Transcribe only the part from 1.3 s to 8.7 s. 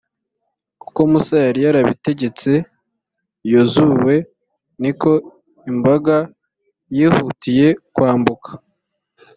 yari yarabitegetse yozuwe. niko imbaga yihutiye kwambuka.